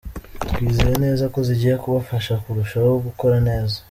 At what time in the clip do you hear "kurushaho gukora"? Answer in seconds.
2.43-3.37